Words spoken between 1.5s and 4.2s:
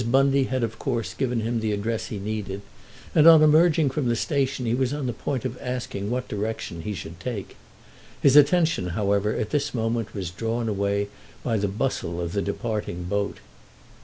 the address he needed, and on emerging from the